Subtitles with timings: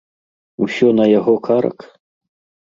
[0.65, 1.77] Усё на яго карак?